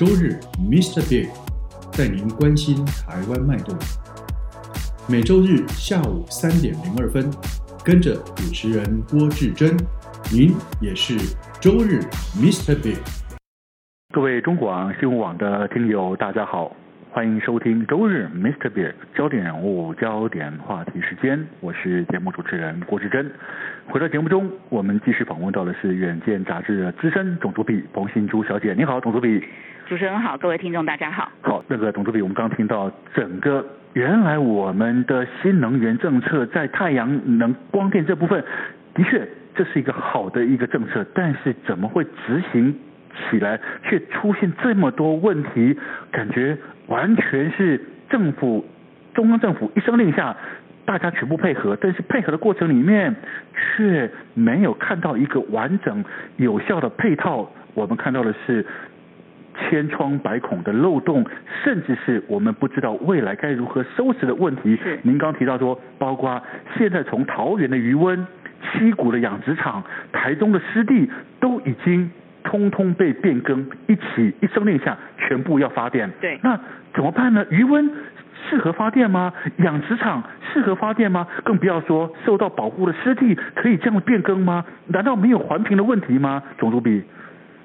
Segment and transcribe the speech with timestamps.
[0.00, 1.06] 周日，Mr.
[1.10, 1.28] Big
[1.92, 3.76] 带您关心台湾脉动。
[5.06, 7.30] 每周日下午三点零二分，
[7.84, 9.76] 跟着主持人郭志珍，
[10.32, 11.18] 您也是
[11.60, 12.00] 周日
[12.34, 12.74] Mr.
[12.80, 12.96] Big。
[14.14, 16.74] 各位中广新闻网的听友，大家好。
[17.12, 18.70] 欢迎收听周日 Mr.
[18.70, 23.28] Beer 焦点人物、焦点话题时间，我是节目主持人郭志珍。
[23.88, 28.74] 回到节目中，我们继续访问到的是《远见》杂志的资深总主笔彭新珠小姐。
[28.74, 29.44] 你好，总主笔。
[29.88, 31.32] 主持人好，各位听众大家好。
[31.42, 38.44] 好，那个总主笔，我们刚听到整个原来我们的新能源政策在太阳能光电这部分，
[38.94, 42.72] 的确这是一个好的一个政策，但是怎么会执行
[43.30, 45.76] 起来却出现这么多问题？
[46.10, 46.56] 感觉。
[46.86, 48.66] 完全是政府，
[49.14, 50.36] 中央政府一声令下，
[50.84, 53.14] 大家全部配合，但是配合的过程里面，
[53.54, 56.04] 却没有看到一个完整
[56.36, 57.48] 有效的配套。
[57.74, 58.66] 我们看到的是
[59.56, 61.24] 千疮百孔的漏洞，
[61.62, 64.76] 甚至是我们不知道未来该如何收拾的问题。
[65.02, 66.42] 您刚提到说，包括
[66.76, 68.26] 现在从桃园的余温、
[68.64, 72.10] 七股的养殖场、台中的湿地，都已经
[72.42, 76.10] 通通被变更，一起一声令下，全部要发电。
[76.20, 76.58] 对，那。
[76.92, 77.46] 怎么办呢？
[77.50, 77.88] 余温
[78.48, 79.32] 适合发电吗？
[79.58, 80.20] 养殖场
[80.52, 81.24] 适合发电吗？
[81.44, 84.64] 更不要说受到保护的湿地可以这样变更吗？
[84.88, 86.42] 难道没有环评的问题吗？
[86.58, 87.04] 总主笔，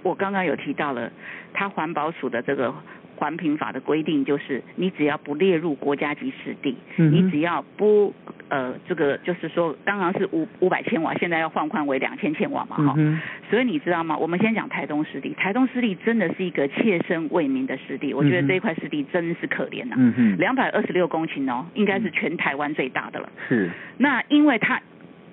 [0.03, 1.09] 我刚刚有提到了，
[1.53, 2.71] 他环保署的这个。
[3.15, 8.13] 环评法的规定就是，你只要不列入国家级湿地，嗯、你只要不
[8.49, 13.19] 呃这个就是说，当然是五五百千瓦，现在要换换为两千千瓦嘛哈、嗯。
[13.49, 14.17] 所以你知道吗？
[14.17, 19.97] 我们先讲台东湿地，台东湿地真的是一个切身为民的湿地，我觉得这一块湿地真是可怜呐、啊。
[19.97, 23.29] 嗯哼，两百二十六公顷哦，应该是全台湾最大的了。
[23.47, 23.69] 是。
[23.97, 24.81] 那因为它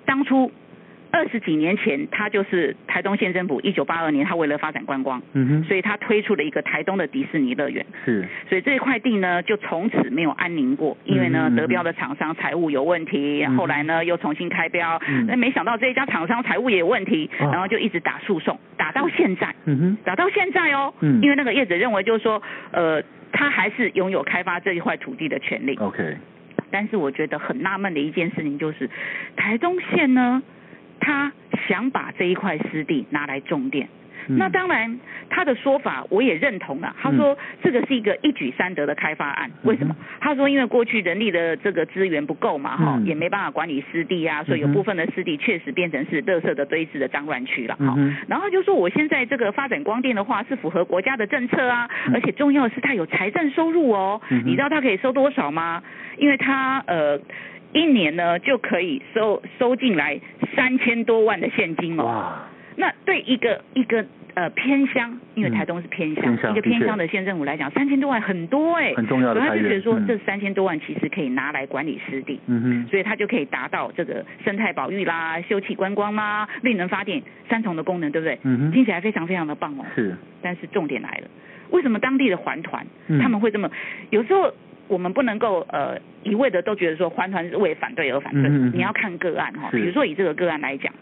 [0.05, 0.51] 当初。
[1.13, 3.61] 二十几年前，他就是台东县政府。
[3.61, 7.85] 一九八二年，他为了发展观光，嗯哼，所以他推出了一个台东的迪士尼乐园。
[8.03, 10.97] 是，所以这一块地呢，就从此没有安宁过。
[11.05, 22.41] 因为呢，得标的厂商财务有问题，后来呢又重新开标，那没想到这一家厂商财务也有问题，然后就一直打诉讼，打到现在，嗯哼，打到现在哦，嗯，因为那个业者认为就是说，
[22.71, 25.75] 呃，他还是拥有开发这一块土地的权利。
[25.75, 26.17] OK，
[26.71, 28.89] 但是我觉得很纳闷的一件事情就是，
[29.35, 30.41] 台东县呢。
[31.05, 31.33] 他
[31.67, 33.89] 想把这一块湿地拿来种电，
[34.29, 34.99] 嗯，那当然
[35.29, 36.95] 他的说法我也认同了。
[37.01, 39.93] 他说这个是一个一举三得的开发案，为什么？
[40.21, 47.97] 他说因为过去人力的这个资源不够嘛，哈，也没办法管理湿地啊，所以有部分的湿地确实变成是垃圾的堆置的脏乱区了，哈。
[48.27, 54.21] 然后就说我现在这个发展光电的话是符合国家的政策啊，而且重要的是他有财政收入哦。
[54.45, 55.83] 你知道他可以收多少吗？
[56.17, 57.19] 因为他呃。
[57.73, 60.19] 一年呢就可以收收进来
[60.55, 62.05] 三千多万的现金哦。
[62.05, 62.47] 哇！
[62.75, 64.03] 那对一个一个
[64.33, 69.39] 呃偏乡，因为台东是偏乡，嗯、一个偏乡的县政府来讲，三千多万很多哎，很重要的。
[69.39, 78.39] 所以他就觉得说，这三千多万其实可以拿来管理湿地，嗯哼，所以他就可以达到这个生态保育啦、休憩观光啦、绿能发电三重的功能，对不对？
[78.41, 79.85] 嗯哼，听起来非常非常的棒哦。
[79.95, 80.15] 是。
[80.41, 81.27] 但是重点来了，
[81.69, 82.87] 为什么当地的环团
[83.21, 83.69] 他们会这么？
[84.09, 84.51] 有时候。
[84.87, 89.69] 我们不能够呃一味的都觉得说欢团是为反对而反对，嗯、你要看个案哈。
[89.71, 90.93] 比如说以这个个案来讲。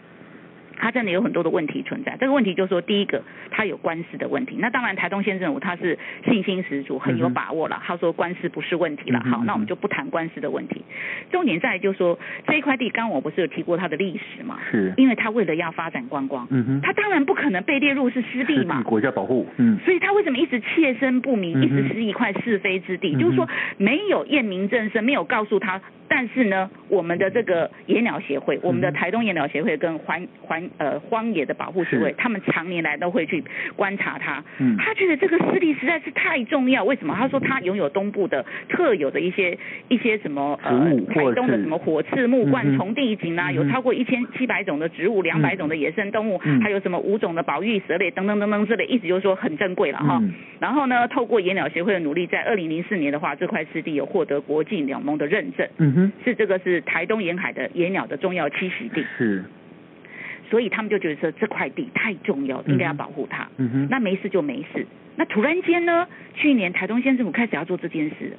[0.82, 3.22] 他真的有很多的问题存在，这个问题就是说，第一个，
[3.52, 4.56] 他有官司的问题。
[4.58, 5.96] 那当然，台东县政府他是
[6.28, 7.80] 信心十足，很有把握了。
[7.84, 10.82] 他说官司不是问题了，好，那我们就不谈官司的问题。
[11.30, 14.58] 重点在就是说，这一块地，刚刚我不是有提过它的历史嘛？
[14.68, 14.92] 是。
[14.96, 19.78] 因为他为了要发展观光，嗯哼，他当然不可能被列入是湿地嘛，国家保护，嗯。
[19.84, 23.14] 所以他为什么一直切身不明，一直是一块是非之地？
[23.16, 25.80] 就是说，没有验明正身，没有告诉他。
[26.08, 33.42] 但是呢，我们的这个野鸟协会，我们的台东野鸟协会跟环环呃荒野的保护协会，他们常年来都会去
[33.76, 34.42] 观察它。
[34.58, 36.84] 嗯，他觉得这个湿地实在是太重要。
[36.84, 37.14] 为什么？
[37.18, 39.56] 他说他拥有东部的特有的一些
[39.88, 50.22] 一些什么呃台东的什么火刺木冠丛地景啊，有超过一千七百种的植物，两百种的野生动物，还有什么五种的保育蛇类等等等等之类，意思就是说很珍贵了哈。
[50.58, 55.68] 然后呢，透过野鸟协会的努力，在二零零四年的话，这块湿地有获得国际鸟盟的认证。
[55.78, 59.04] 嗯哼，是这个是台东沿海的野鸟的重要栖息地。
[59.18, 59.44] 是。
[60.52, 63.48] 所以他们就觉得说这块地太重要，应该要保护它。
[63.56, 64.86] 嗯哼，那没事就没事。
[65.16, 68.36] 那突然间呢，去年台东县政府开始要做这件事。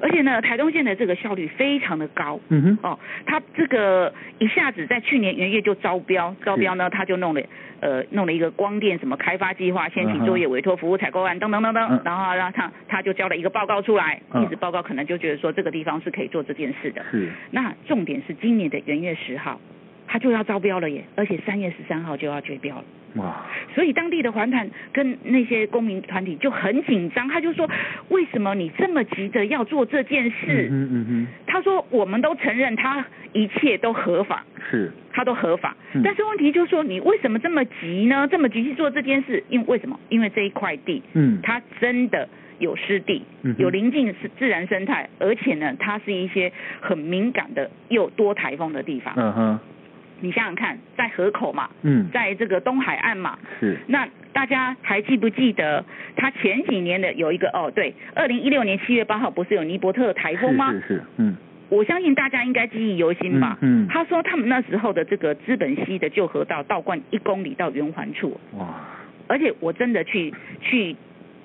[0.00, 2.40] 而且呢，台东县的这个效率非常的高。
[2.48, 2.78] 嗯哼。
[2.82, 7.42] 哦，他这个一下子在去年元月就招标，招标呢，他就弄了
[7.80, 17.04] 呃弄了一个光电什么开发计划，先期作业委托服务采购案等等等等，然后让他他就交了一个报告出来，意思报告可能就觉得说这个地方是可以做这件事的。
[17.10, 17.28] 是。
[17.50, 19.60] 那重点是今年的元月十号，
[20.12, 22.84] 他就要招标了耶，而且三月十三号就要决标了。
[23.14, 23.46] 哇！
[23.74, 27.66] 所以当地的环团跟那些公民团体就很紧张，他就说：
[28.10, 30.68] 为什么你这么急着要做这件事？
[30.70, 31.26] 嗯嗯嗯。
[31.46, 35.74] 他说：我们都承认他一切都合法，是，他都合法。
[36.04, 38.28] 但是问题就是说，你为什么这么急呢？
[38.30, 39.42] 这么急去做这件事？
[39.48, 39.98] 因为为什么？
[40.10, 42.28] 因为这一块地，嗯，它真的
[42.58, 43.22] 有湿地，
[43.56, 49.14] 有临近自然生态，而且呢，它是一些很敏感的又多台风的地方。
[49.16, 49.58] 嗯哼。
[50.22, 53.76] 你想想看，在河口嘛，嗯，在这个东海岸嘛，是。
[53.88, 55.84] 那大家还记不记得，
[56.16, 60.72] 他前几年的有一个哦，对，二零一六年七月八号不是有尼伯特台风吗？
[60.72, 61.36] 是是是，嗯。
[61.68, 63.58] 我相信大家应该记忆犹新吧。
[63.60, 63.84] 嗯。
[63.84, 68.40] 嗯，他说他们那时候的这个资本溪的旧河道倒灌一公里到圆环处。
[68.56, 68.68] 哇。
[69.26, 70.96] 而且我真的去去。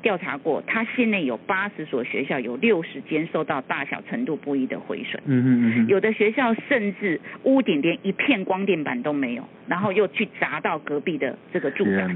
[0.08, 5.22] 调查过，他县内有八十所学校，有六十间受到大小程度不一的毁损。
[5.26, 5.50] 嗯嗯
[5.80, 5.88] 嗯。
[5.88, 12.08] 有的学校甚至屋顶连一片光电板都没有，然后又去砸到隔壁的这个住宅。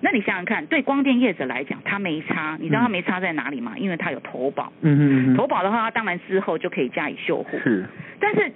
[0.00, 3.74] 那你想想看，对光电业者来讲，他没差，你知道他没差在哪里吗？
[3.76, 4.72] 因为他有投保。
[4.80, 5.36] 嗯嗯嗯。
[5.36, 7.58] 投保的话，他当然之后就可以加以修护。
[7.58, 7.84] 是。
[8.18, 8.50] 但是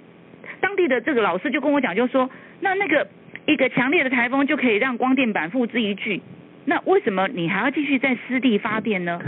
[0.59, 2.27] 当地的这个老师就跟我讲，就说
[2.61, 3.07] 那那个
[3.45, 6.19] 一个强烈的台风就可以让光电板付之一炬。
[6.65, 9.19] 那为什么你还要继续在湿地发电呢？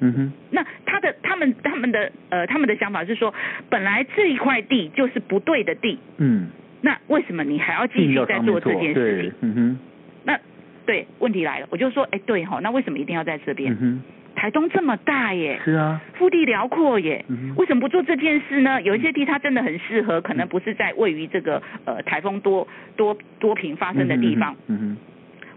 [0.00, 0.32] 嗯哼。
[0.50, 3.32] 那他的他们他们的呃他们的想法是说，
[3.68, 5.98] 本来这一块地就是不对的地。
[6.18, 6.48] 嗯。
[6.82, 9.32] 那为什么你还要继续在做这件事情？
[9.40, 9.78] 嗯哼。
[10.24, 10.38] 那
[10.86, 13.72] 对，问题来了，我就说，哎，对哈，那为什么一定要在这边？
[13.74, 14.02] 嗯哼。
[14.34, 15.60] 台东这么大耶。
[15.62, 16.00] 是啊。
[16.14, 17.22] 腹地辽阔耶。
[17.28, 17.54] 嗯哼。
[17.56, 18.80] 为什么不做这件事呢？
[18.80, 22.66] 有一些地它真的很适合，可能不是在位于这个呃台风多
[22.96, 24.56] 多多频发生的地方。
[24.66, 24.96] 嗯哼。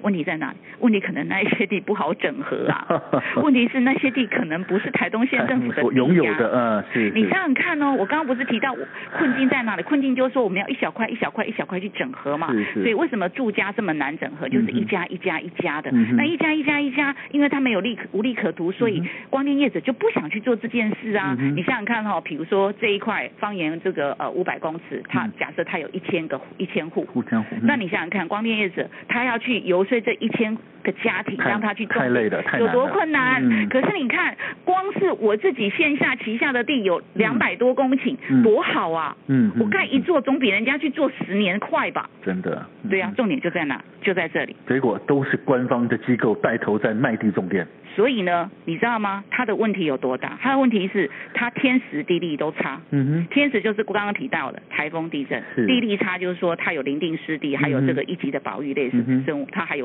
[0.04, 0.58] 问题在哪里？
[0.80, 3.02] 问题可能那一些地不好整合啊。
[3.42, 7.10] 问题是那些地可能不是台东县政府的地拥有的，嗯，是。
[7.16, 8.76] 你想想看哦，我刚刚不是提到
[9.18, 9.84] 困境在哪里？
[9.84, 12.52] 困境就是说我们要一小块一小块一小块去整合嘛。
[12.52, 12.82] 是是。
[12.84, 14.48] 所以为什么住家这么难整合？
[14.50, 15.92] 就是一家一家一家的。
[15.92, 21.36] 那一家一家一家，因为他没有利可无利可图，所以光电业者就不想去做这件事啊。
[21.56, 27.08] 你想想看哈，比如说这一块方圆这个呃五百公尺，他假设他有一千个一千户。
[27.16, 27.56] 一千户。
[27.62, 33.44] 那你想想看，光电业者他要去游说这一千个家庭让他去种地，有多困难？
[33.44, 34.36] 嗯、可是你看，
[34.66, 39.16] 光是我自己线下旗下的地有两百多公顷，嗯、多好啊！
[39.28, 42.10] 嗯，我盖一座总比人家去做十年快吧？
[42.24, 42.66] 真的。
[42.84, 43.82] 嗯、对呀、啊，重点就在哪？
[44.02, 44.56] 就在这里。
[44.68, 47.66] 结果都是官方的机构带头在卖地种电。
[47.96, 49.24] 所以呢，你知道吗？
[49.30, 50.38] 他的问题有多大？
[50.42, 52.82] 他的问题是，他天时地利都差。
[52.90, 53.28] 嗯哼。
[53.30, 55.42] 天时就是刚刚提到的台风、地震。
[55.56, 55.68] 是。
[55.68, 59.83] 地利差就是说，它有林地湿地，还有这个一级的保育类似生物，它还有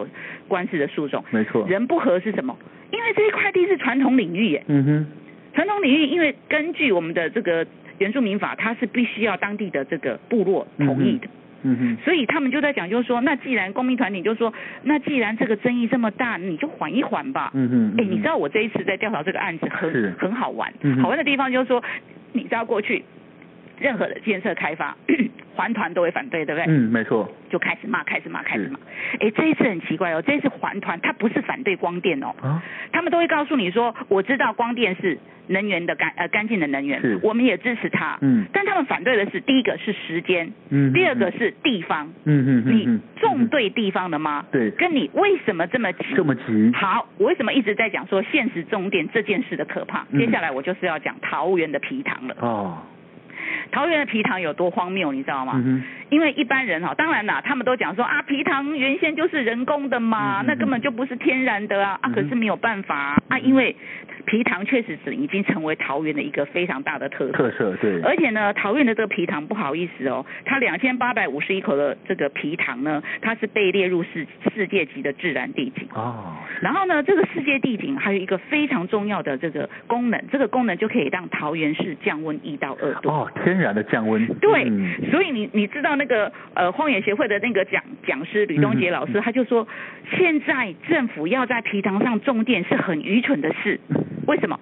[0.48, 1.24] 官司的诉讼。
[1.30, 1.66] 没错。
[1.68, 2.56] 人不和是什么？
[2.90, 4.64] 因为这一块地是传统领域耶。
[4.66, 5.06] 嗯哼。
[5.54, 7.66] 传统领域，因为根据我们的这个
[7.98, 11.28] 原住民法，它是必须要当地的这个部落同意的。
[11.62, 14.54] 嗯哼，所以他们就在讲，就是说，那既然公民团体就说，
[14.84, 17.50] 那既然这个争议这么大，你就缓一缓吧。
[17.52, 21.82] 嗯哼，哎，你知道我这一次在调查这个案子很很好玩，嗯、好玩的地方就是说，
[22.32, 23.02] 你知道过去
[23.80, 24.96] 任何的建设开发，
[25.54, 26.66] 环团都会反对，对不对？
[26.68, 27.28] 嗯，没错。
[27.50, 28.78] 就开始骂，开始骂，开始骂。
[29.20, 38.18] 哎，这一次很奇怪哦，这一次环团他不是反对光电哦，啊、他们都会告诉你说，我知道光电是能源的干呃干净的能源，是我们也支持它。
[38.20, 44.44] 嗯，但他们反对的是第一个是时间，嗯，第二个是地方，嗯嗯嗯，你种对地方了吗？
[44.52, 46.04] 对，跟你为什么这么急？
[46.14, 46.70] 这么急？
[46.74, 50.04] 好，我为什么一直在讲说限时种电这件事的可怕？
[50.18, 52.36] 接下来我就是要讲桃园的皮糖了。
[52.40, 52.78] 哦。
[53.70, 55.52] 桃园的皮糖有多荒谬，你知道吗？
[55.56, 63.74] 嗯、因为一般人哈，当然啦，他们都讲说啊，皮糖原先就是人工的嘛，嗯、那根本就不是天然的啊，啊，可是没有办法啊，啊因为
[64.28, 67.32] 埤塘确实是已经成为桃园的一个非常大的特色。
[67.32, 68.00] 特色对。
[68.02, 75.88] 而且呢，桃园的这个皮糖不好意思哦，它两千八百五十一口的这个皮糖呢，它是被列入世世界级的自然地景。
[75.94, 76.36] 哦。
[76.60, 83.08] 然后呢，这个世界地景还有一个非常重要的这个功能，这个功能就可以让桃园市降温一到二度。
[83.08, 84.26] 哦，天然的降温。
[84.40, 89.66] 对，嗯、所以你你知道那个呃荒野协会的那个讲讲师吕东杰老师，嗯、他就说，
[90.16, 93.80] 现在政府要在皮塘上种电是很愚蠢的事，
[94.28, 94.60] 为什么？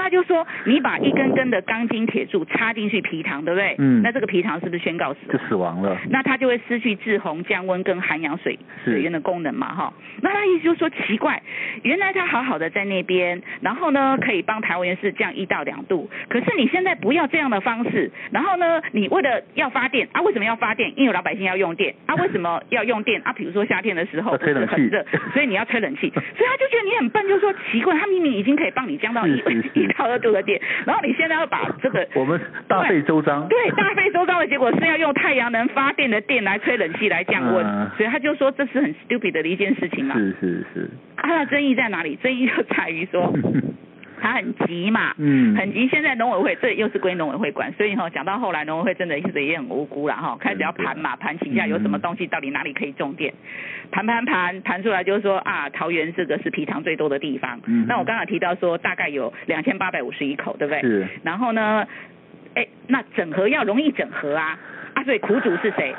[0.00, 3.74] 他就说，你把一根根的钢筋铁柱插进去皮糖，对不对？
[3.78, 4.02] 嗯。
[4.02, 5.38] 那这个皮糖是不是宣告死亡？
[5.38, 5.98] 就死亡了。
[6.10, 9.92] 那它就会失去制洪、降温跟涵养水水源的功能嘛，哈。
[10.22, 11.42] 那他意思就是说，奇怪，
[11.82, 20.92] 原来他好好的在那边，然后呢，可以帮台湾县市降一到两度，可是你现在不要这样的方式，然后呢，你为了要发电啊，为什么要发电？
[20.96, 23.32] 因为老百姓要用电啊，为什么要用电啊？
[23.32, 40.14] 比如说夏天的时候不是很热，所以你要吹冷气，所以他就觉得你很笨，就说奇怪，他明明已经可以帮你降到一一到二度的电，然后你现在要把这个 我们大费周章，对，大费周章的结果是要用太阳能发电的电来吹冷气来降温，嗯、所以他就说这是很 stupid 的一件事情嘛。
[40.14, 40.90] 是是是。
[41.16, 42.16] 他的争议在哪里？
[42.22, 43.32] 争议就在于说。
[44.20, 45.88] 他很急嘛，嗯，很急。
[45.88, 53.32] 现在农委会这又是归农委会管，所以哈讲到后来，农委会真的一直也很无辜了哈，开始要盘嘛，盘起一下有什么东西到底哪里可以种电，
[53.90, 57.60] 盘盘盘盘出来就是说啊，桃园这个是皮糖最多的地方。
[57.66, 60.80] 嗯，那我刚刚提到说大概有两千八百五十一口，对不对？
[60.82, 61.06] 是。
[61.22, 61.86] 然后呢，
[62.54, 64.58] 哎，那整合要容易整合啊，
[64.94, 65.94] 啊，所以苦主是谁？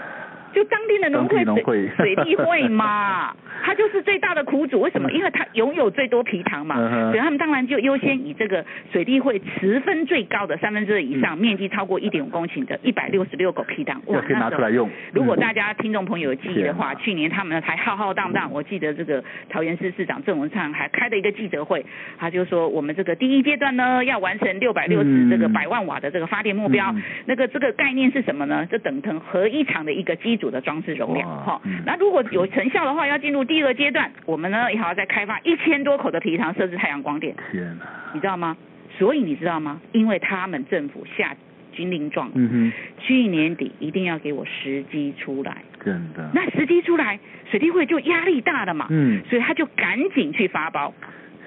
[0.54, 4.82] 就当地的农会水水利会嘛， 他就是最大的苦主。
[4.82, 5.12] 为什么？
[5.12, 6.76] 因为他拥有最多皮塘嘛，
[7.12, 14.02] 所以他们当然就优先以这个水利会持分最高的三分之二以上，面积超过一点五公顷的一百六十六口埤塘。
[14.08, 14.90] 哇，可以拿出来用。
[15.14, 21.86] 如果大家听众朋友有记忆的话，去年他们还浩浩荡荡，我记得这个桃园市市长郑文灿还开了一个记者会，
[22.18, 26.96] 他就说我们这个第一阶段呢要完成六百六十这个百万瓦的这个发电目标。
[27.26, 28.66] 那个这个概念是什么呢？
[28.72, 30.39] 这等同核一厂的一个基。
[30.40, 37.36] 主的装置容量，哈，那如果有成效的话，要进入第二阶段，我们呢也还要再开发一千多口的皮塘设置太阳光电。
[37.52, 38.58] 天哪，你知道吗？
[38.98, 39.80] 所以你知道吗？
[39.92, 41.36] 因为他们政府下
[41.72, 45.58] 军令状，嗯哼，去年底一定要给我时机出来。
[45.86, 47.20] 真的，那时机出来，
[47.50, 50.94] 水利会就压力大了嘛，嗯，所以他就赶紧去发包。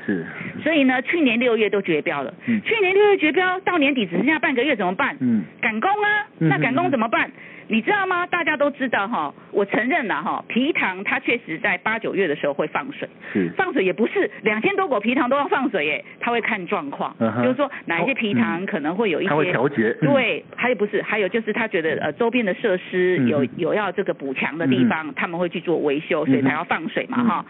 [0.04, 0.26] 是，
[0.62, 2.34] 所以呢，去年六月都绝标了。
[2.46, 5.16] 嗯，去年六月绝标，到年底只剩下半个月，怎么办？
[5.20, 7.30] 嗯，赶工啊，那赶工怎么办？
[7.68, 8.26] 你知道吗？
[8.26, 13.50] 大家都知道哈，我承认了哈，皮糖它确实在八九月的时候会放水，是。
[13.56, 27.46] 放水也不是两千多口皮糖都要放水耶，它会看状况，就是说哪一些皮糖可能会有一些，它会调节，对，还有不是，还有就是他觉得呃周边的设施有有要这个补强的地方，他们会去做维修，所以才要放水嘛哈。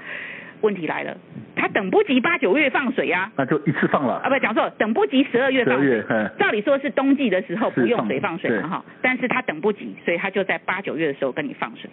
[0.62, 1.16] 问题来了，
[1.54, 4.14] 他等不及八九月放水呀，那就一次放了。
[4.14, 6.02] 啊，不讲错，等不及十二月放水，
[6.38, 11.90] 照理说是冬季的时候不用水放水嘛哈，但是他等不及，所以他就在八九月的时候跟你放水。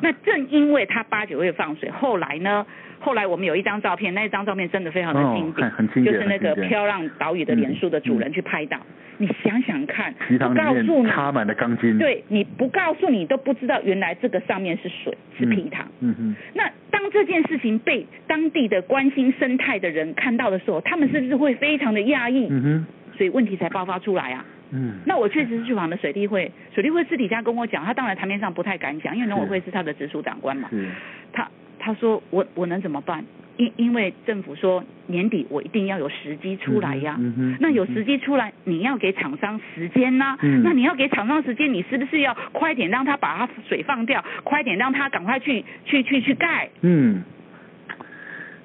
[0.00, 2.64] 那正因为他八九月放水，后来呢，
[3.00, 8.78] 后来我们有一张照片，那一张照片真的非常的经典，很经典就是那个漂浪岛屿的脸书的主人去拍到，
[9.18, 15.84] 你想想看，埤塘里面插满了钢筋，对，你不告诉你都不知道，原来这个上面是水，是皮塘。
[16.00, 16.70] 嗯嗯，那。
[17.14, 22.48] 当这件事情被当地的关心生态的人看到的时候，他们是不是会非常的讶异？
[22.50, 24.44] 嗯哼，所以问题才爆发出来啊。
[24.72, 30.68] 嗯，那我确实是去访的水利会，水利会私底下跟我讲，他当然台面上不太敢讲，因为农委会是他的直属长官嘛。
[30.70, 30.88] 是，
[31.32, 31.48] 他
[31.84, 33.22] 他说我我能怎么办？
[33.58, 46.68] 因因为政府说年底我一定要有时机出来呀，嗯嗯，那有时机出来，你要给厂商时间呐，嗯，那你要给厂商时间，你是不是要快点让他把他水放掉，快点让他赶快去去去去盖？
[46.80, 47.22] 嗯。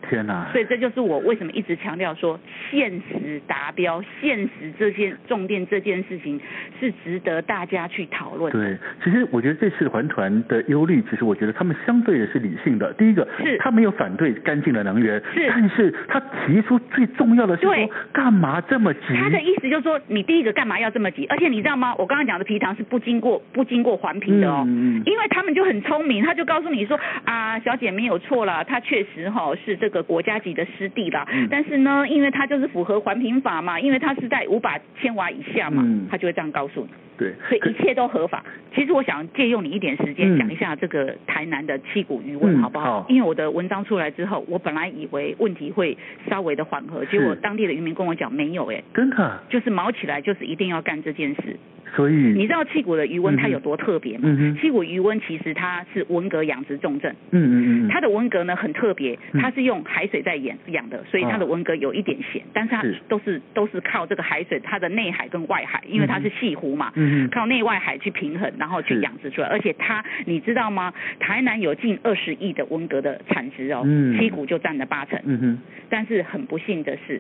[0.10, 0.48] 天呐！
[0.52, 2.40] 所以这就是我为什么一直强调说，
[2.72, 6.42] 现实达标、现实这件重点这件事情
[6.80, 8.52] 是值得大家去讨论。
[8.52, 12.92] 对，其实我觉得这次环团的忧虑，其实我觉得他们相对的是理性的。
[12.94, 17.74] 第一个是他没有反对干净的能源，是，但是他提出最重要的是说，
[18.12, 19.16] 干嘛这么急？
[19.16, 21.28] 他的意思就是说，你第一个干嘛要这么急？
[21.28, 21.94] 而且你知道吗？
[22.00, 29.99] 我刚刚讲的皮糖是不经过不经过环评的哦，嗯，因为他们就很聪明，他就告诉你说啊，小姐没有错了，他确实哈是这个。
[30.04, 36.90] 国家级的湿地啦，但是呢，因为它就是符合环评法嘛，因为它是在五百千瓦以下嘛，他就会这样告诉你。
[37.18, 38.46] 对，所以一切都合法。
[38.74, 43.06] 其实我想借用你一点时间讲一下这个台南的七股余温，好不好？
[43.10, 45.98] 因为我的文章出来之后，我本来以为问题会
[46.30, 51.58] 稍微的缓和，结果当地的渔民跟我讲没有，哎，真的，就是毛起来就是一定要干这件事。
[51.96, 54.30] 所以你知道七股的鱼温它有多特别吗？
[54.62, 70.94] 七股鱼温其实它是文革养殖重镇，嗯嗯嗯，它的文革呢很特别，它是用海水在养养的，所以它的文革有一点咸，但是它都是都是靠这个海水，它的内海跟外海，因为它是潟湖嘛，嗯靠内外海去平衡，然后去养殖出来，而且它你知道吗？
[71.20, 73.84] 台南有近二十亿的文蛤的产值哦，
[74.20, 77.20] 七股就占了八成，嗯哼，但是很不幸的是，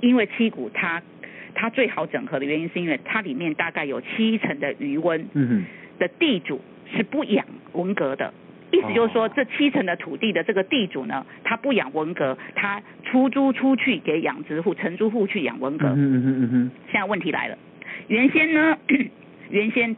[0.00, 1.00] 因为七股它。
[1.54, 5.26] 它最好整合的原因是因为它里面大概有七成的余温
[5.98, 6.60] 的地主
[6.96, 8.32] 是不养文革的，
[8.72, 15.88] 意思就是说，这七成的土地的这个地主呢，他不养文革，他出租出去给养殖户、承租户去养文革。
[15.88, 16.70] 嗯嗯嗯嗯。
[16.90, 17.58] 现在问题来了，
[18.08, 18.78] 原先呢，
[19.50, 19.96] 原先。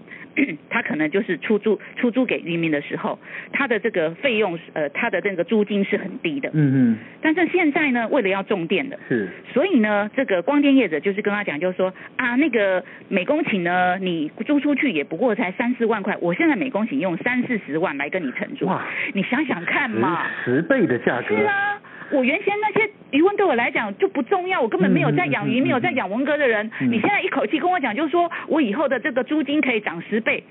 [0.70, 3.18] 他可能就是出租出租给渔民的时候，
[3.52, 6.50] 他的这个费用呃，他的这个租金是很低的。
[6.52, 6.98] 嗯嗯。
[7.20, 18.66] 但是现在呢，为了要种电的，是，所以呢，这个光电业者就是跟他讲，就是说啊，那个每公顷呢，你租出去也不过才三四万块，我现在每公顷用三四十万来跟你承租。
[18.66, 21.36] 哇，你想想看嘛，十,十倍的价格。
[21.36, 21.80] 是啊。
[22.10, 30.42] 我原先那些鱼塭对我来讲就不重要，我根本没有在养鱼，没有在养文哥的人，你现在一口气跟我讲，就是说我以后的这个租金可以涨十倍，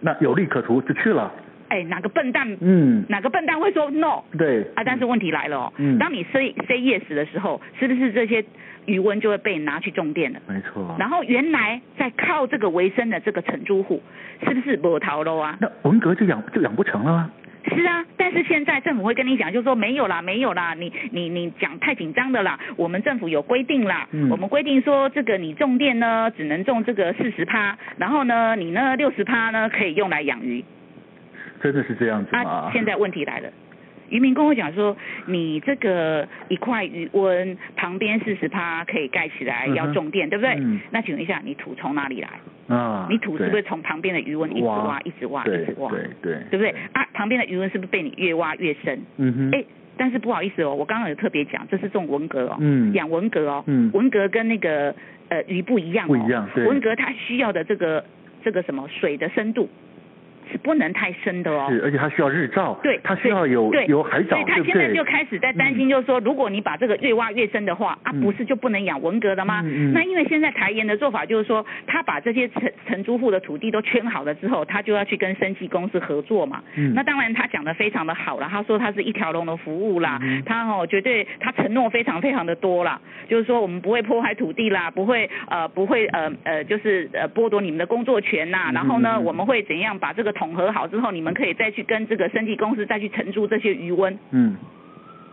[0.00, 1.32] 那有利可图就去了。
[1.68, 2.56] 哎，哪个笨蛋？
[2.62, 4.22] 嗯，哪个笨蛋会说 no？
[4.38, 8.42] 对啊，但是问题来了哦，嗯，当你 say say yes 的时候，是不是这些
[8.86, 10.40] 余温就会被拿去种电了？
[10.48, 10.96] 没错。
[10.98, 14.02] 然后原来在靠这个为生的这个承租户，
[14.46, 15.58] 是不是没头路啊？
[15.60, 17.30] 那文革就养就养不成了吗？
[17.68, 22.58] 是啊，但是现在政府会跟你讲，就说没有啦，没有啦，你你你讲太紧张的啦。
[22.76, 30.64] 我们政府有规定啦，嗯、我们规定说这个你种电呢，只能种这个四十趴，然后呢，你呢六十趴呢可以用来养鱼。
[31.62, 32.42] 真的是这样子吗？
[32.42, 33.50] 啊，现在问题来了。
[34.10, 34.96] 渔民跟我讲说，
[35.26, 40.54] 你这个一块鱼温旁边四十趴可以盖起来，要种电，对不对？
[40.58, 40.80] 嗯。
[40.90, 42.28] 那请问一下，你土从哪里来？
[42.68, 43.06] 啊。
[43.10, 45.90] 你土是不是从旁边的鱼温一直挖，一直挖，一直挖？
[45.90, 46.38] 对对。
[46.50, 46.74] 对不对？
[46.92, 49.00] 啊，旁边的鱼温是不是被你越挖越深？
[49.16, 49.50] 嗯哼。
[49.52, 49.64] 哎，
[49.96, 54.94] 但是不好意思哦，我刚刚有特别讲，这是种文革哦，嗯，养文革哦，嗯，文革跟那个
[55.28, 56.48] 呃鱼不一样哦，不一样。
[56.54, 56.66] 对。
[56.66, 58.04] 文革它需要的这个
[58.42, 59.68] 这个什么水的深度。
[60.50, 69.62] 是不能太深的哦，是，而且它需要日照，对，它需要有对有海藻，所以他现在就开始在担心，就是说，如果你把这个越挖越深的话，啊，不是就不能养文蛤了吗？
[69.64, 76.62] 嗯，那因为现在台盐的做法就是说，他把这些承承租户的土地都圈好了之后，他就要去跟生技公司合作嘛。
[76.76, 94.16] 嗯，那当然他讲的非常的好了，他说他是一条龙的服务啦，他哦绝对他承诺非常非常的多啦，就是说我们不会破坏土地啦，不会呃不会呃呃就是呃剥夺你们的工作权呐，然后呢我们会怎样把这个统合好之后，你们可以再去跟这个生技公司再去承租这些余温。
[94.30, 94.56] 嗯。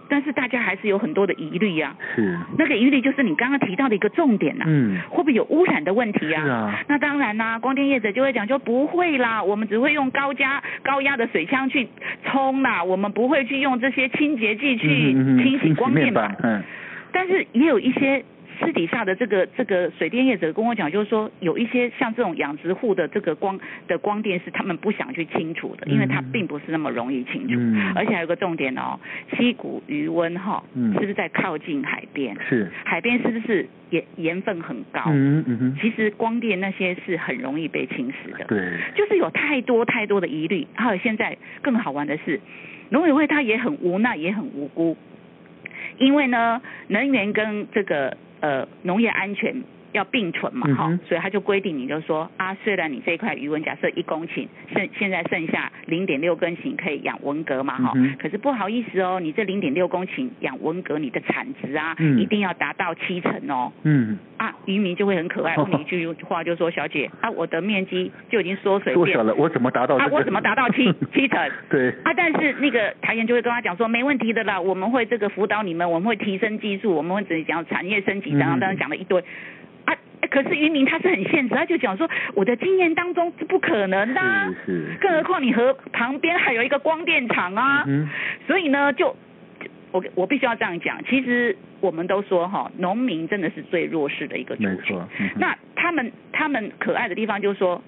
[0.08, 1.96] 但是大家还是有很多的疑虑呀。
[2.16, 2.38] 是。
[2.58, 4.66] 那个疑虑就是你刚刚提到的一个重点呐。
[4.68, 5.00] 嗯。
[5.10, 6.44] 会不会有污染的问题啊？
[6.44, 6.84] 是啊。
[6.88, 11.88] 那当然啦，光电业者就会讲说不会啦，我们只会用高压高压的水枪去
[12.26, 16.36] 冲啦，我们不会去用这些清洁剂去清洗光电板。
[16.42, 16.62] 嗯。
[17.12, 18.24] 但是也有一些。
[18.60, 27.56] 私底下的这个这个水电业者跟我讲，就是说有一些像这种养殖户的这个光的光电是他们不想去清除的，因为它并不是那么容易清除。
[27.58, 27.94] 嗯。
[27.96, 29.00] 而且还有个重点哦，
[29.36, 30.64] 溪谷余温哈，
[30.94, 32.36] 是不是在靠近海边？
[32.50, 32.72] 是。
[32.84, 35.02] 海边是不是盐盐分很高？
[35.08, 35.78] 嗯嗯。
[35.82, 38.46] 其实光电那些是很容易被侵蚀的。
[38.46, 38.58] 对。
[38.96, 42.40] 就是有太多太多的疑虑，还有现在更好玩的是，
[42.90, 44.98] 农委会他也很无奈，也很无辜，
[45.98, 48.18] 因为呢，能源跟这个。
[48.46, 49.64] 呃，农业安全
[49.96, 70.12] 要并存嘛，哈、嗯，所以他就规定，你就说啊，虽然你这块鱼塭假设一公顷，剩现在剩下零点六公顷可以养文蛤嘛，哈、嗯，可是不好意思哦，你这零点六公顷养文蛤，你的产值啊，嗯、一定要达到七成哦，嗯，啊，渔民就会很可爱，问 你一句话，就说小姐啊，我的面积就已经缩水缩小了，我怎么达到、这个？
[70.12, 71.50] 啊，我怎么达到七 七成？
[71.70, 79.24] 对，啊，但是那个台盐就会跟他讲说，没问题的啦，我们会这个辅导你们，我们会提升技术，我们会怎样产业升级，等等等等讲了一堆。
[80.36, 88.10] 啊，可是渔民他是很现实，他就讲说，我的经验当中是不可能的，啊，是是，更何况你和旁边还有一个光电厂啊，嗯，
[88.48, 89.16] 所以呢，就
[89.92, 97.82] 我我必须要这样讲，其实我们都说哈，农民真的是最弱势的一个族群，嗯，那他们他们可爱的地方就是说，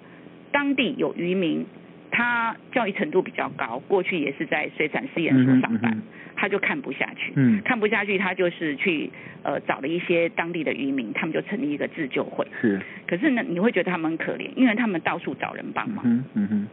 [0.52, 1.66] 当地有渔民。
[2.18, 6.02] 他教育程度比较高，过去也是在水产试验所上班，嗯嗯、
[6.36, 9.12] 他就看不下去，嗯，看不下去，他就是去
[9.44, 16.68] 呃找了一些当地的渔民，他们就成立一个自救会，是，可是呢，你会觉得他们很可怜，因为他们到处找人帮忙，嗯嗯嗯，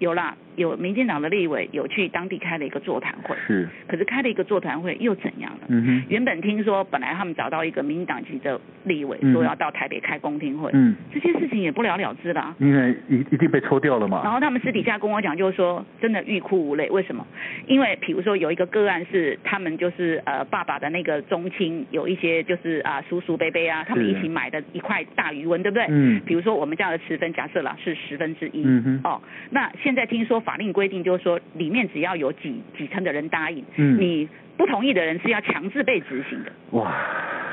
[0.00, 0.36] 有啦。
[0.56, 5.66] 有民进党的立委有去当地开了一个座谈会，是，可是开了一个座谈会又怎样了？
[5.68, 14.20] 嗯哼，原本听说本来他们找到一个民进党籍的立委，说要到台北开公听会，嗯，这些事情也不了了之了啊，因为一一定被抽掉了嘛。
[14.24, 17.26] 然后他们私底下跟我讲，就是说真的欲哭无泪，为什么？
[17.66, 25.86] 因为比如说有一个个案是他们就是呃爸爸的那个宗亲有一些就是啊叔叔伯伯啊，他们一起买的一块大鱼纹，对不对？
[25.88, 30.40] 嗯，比如说我们家的持分假设啦是十分之一，嗯哼，哦，那现在听说。
[30.50, 36.50] 法令规定就是说，里面只要有几几成的人答应，嗯，你不同意的人是要强制被执行的。
[36.72, 36.92] 哇！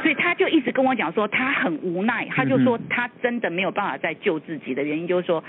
[0.01, 5.43] 所以他就一直跟我讲说，他很无奈，他就说他真的没有办法再救自己的原因，就是说，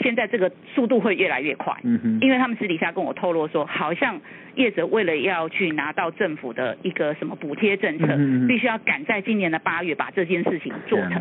[0.00, 4.20] 现在这个速度会越来越快，嗯哼，因为他们私底下跟我透露说，好像
[4.54, 11.20] 业者为了要去拿到政府的一个什么补贴政策，嗯、必须要赶在今年的八月把这件事情做成。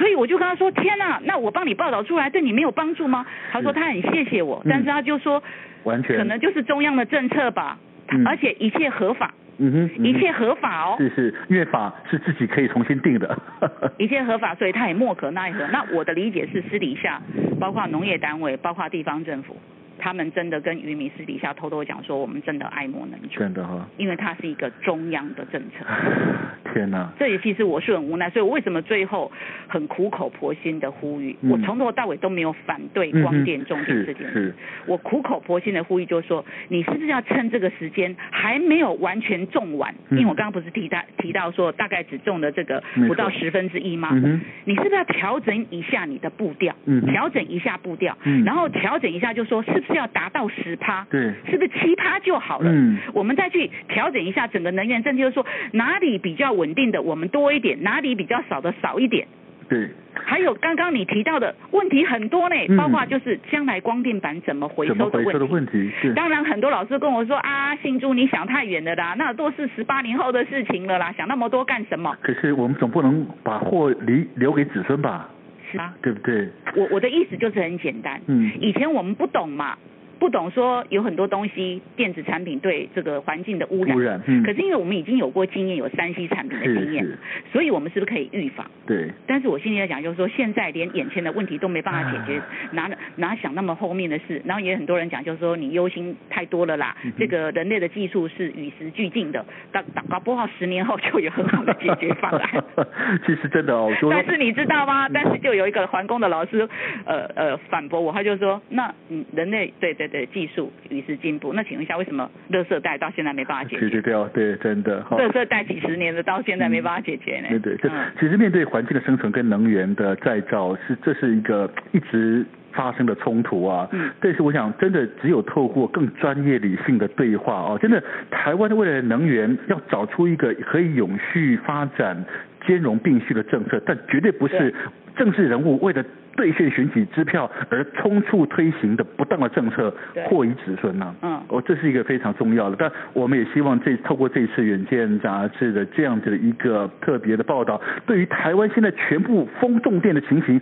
[0.00, 5.42] 啊、所以我就跟他说：“天啊，那我帮你报道出来，对你没有帮助吗？”他说他很谢谢我，但是他就说，
[5.84, 9.34] 完全可能就是中央的政策吧，嗯、而且一切合法。
[9.62, 13.38] 嗯哼，嗯哼，一切合法哦，是是，因为法是自己可以重新定的，
[13.98, 15.66] 一切合法，所以他也莫可奈何。
[15.66, 17.20] 那我的理解是，私底下
[17.60, 19.54] 包括农业单位，包括地方政府。
[20.02, 25.84] 他们真的跟渔民私底下偷偷讲说，我们真的爱莫能助，真的哈、哦，因为它是一个中央的政策。
[26.72, 27.12] 天哪！
[27.18, 29.30] 这也其实我是很无奈，所以我为什么最后
[29.68, 31.36] 很苦口婆心的呼吁？
[31.42, 34.32] 嗯、我从头到尾都没有反对光电种电这件事。
[34.32, 34.54] 是。
[34.86, 39.94] 我苦口婆心的呼吁就是说，你是不是要趁这个时间还没有完全种完？
[40.08, 44.08] 嗯、因为我刚刚不是提到提到说大概只种了这个不到十分之一吗？
[44.12, 46.74] 嗯、你是不是要调整一下你的步调？
[46.86, 47.04] 嗯。
[47.04, 49.90] 调整一下步调，嗯、然后调整一下，就说是不是？
[49.90, 52.70] 是要达到十趴，对，是不是七趴就好了？
[52.70, 59.26] 嗯，我们再去调整一下整个能源政策，就是说哪里比较稳定的，我们多一点；哪里比较少的少一点。
[59.68, 59.88] 对。
[60.12, 65.90] 还有刚刚你提到的问题很多呢，包括就是将来光电板怎么回收的问题。
[66.14, 72.14] 当然，很多老师跟我说啊，信珠你想太远了啦，那都是十八年后的事情了啦，想那么多干什么？
[72.20, 75.28] 可是我们总不能把货留留给子孙吧？
[75.70, 76.48] 是啊，对不对？
[76.76, 79.76] 我我的意思就是很简单，嗯，以前我们不懂嘛。
[80.20, 87.06] 不懂说有很多东西电子产品对这个环境的污染，污染，嗯，可是因为我们已经有过经验，有三 C 产品的经验，
[87.50, 88.70] 所以我们是不是可以预防？
[88.86, 89.08] 对。
[89.26, 94.42] 但是我心里在讲就是说，现在连眼前的问题都没办法解决，啊、哪哪想那么后面的事？
[94.44, 102.64] 然后也很多人讲就是说你忧心太多了啦，嗯、这个人类的技术是与时俱进的，搞搞不好十年后就有很好的解决方案。
[103.26, 105.08] 其实真的哦， 但是你知道吗？
[105.08, 106.68] 但是就有一个环工的老师，
[107.06, 110.09] 呃呃反驳我，他就说那嗯人类对对。
[110.10, 113.88] 对技术与时进步，那请问一下，为什么垃圾袋到现在没办法解决？
[113.88, 115.02] 解决掉，对，真的。
[115.10, 117.48] 垃圾袋几十年的，到现在没办法解决呢？
[117.50, 123.88] 嗯、对对，其实面对环境的生存跟能源的再造，是这是一个一直发生的冲突啊。
[123.92, 124.10] 嗯。
[124.20, 132.24] 但是我想，真的只有透过更专业理性的对话哦，真的，台湾的未来的能源要找出一个可以永续发展、
[132.66, 134.74] 兼容并蓄的政策，但绝对不是
[135.16, 136.04] 政治人物为了。
[136.36, 139.92] 兑现选举支票而匆促推行的不当的政策，
[140.26, 141.14] 祸以子孙呐、啊。
[141.22, 142.76] 嗯，哦，这是一个非常重要的。
[142.78, 150.60] 但我们也希望这透过这次《远见》杂志的这样子的一个特别的报道，对于台湾现在全部封重电的情形，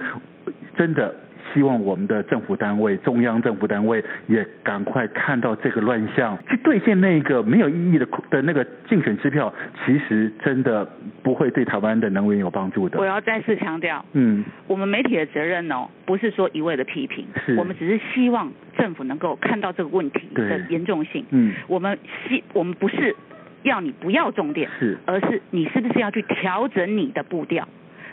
[0.76, 1.14] 真的。
[1.52, 9.52] 希望我们的政府单位、中央政府单位也赶快看到这个乱象，去兑现那个没有意义的的那个竞选支票，
[9.84, 10.88] 其实真的
[11.22, 12.98] 不会对台湾的能源有帮助的。
[12.98, 21.24] 我要再次强调，嗯，我们媒体的责任哦，不是说一味的批评，是我们只是希望政府能够看到这个问题的严重性。
[21.30, 23.14] 嗯，我们希我们不是
[23.62, 27.66] 要你不要重点，是，而是你是不是要去调整你的步调。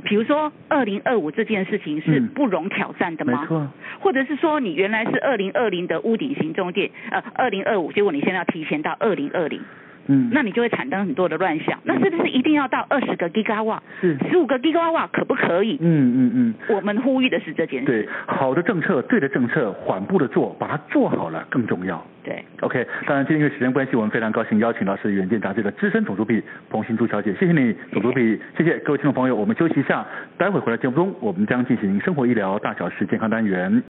[0.06, 3.34] 比如说，二零二五这件事情是不容挑战的吗？
[3.34, 3.68] 嗯、没错。
[4.00, 9.60] 或者是说，你原来是二零二零的屋顶型中介，呃，二零二五，结果你现在要提前到二零二零。
[10.08, 11.80] 嗯，那你就会产生很多的乱象。
[11.84, 13.80] 那是不是一定要到二十个 Gigawatt？
[14.02, 15.78] 是，十五个 Gigawatt 可不可以？
[15.82, 16.54] 嗯嗯嗯。
[16.76, 17.86] 我们呼吁的是这件事。
[17.86, 22.04] 对，好的政策，对的政策，缓步的做，把它做好了更重要。
[22.24, 22.44] 对。
[22.62, 30.06] OK，当然，今天因为时间关系，我们非常高兴邀请到是《远见》杂志的资深总主笔彭新珠小姐，谢谢你，总主笔， 谢谢各位听众朋友，我们休息一下，
[30.38, 33.84] 待会回来节目中，我们将进行生活医疗大小事健康单元。